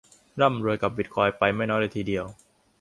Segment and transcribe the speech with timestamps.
[0.41, 2.25] ร่ำรวยกับบิตคอยน์ไปไม่น้อยเลยทีเดียว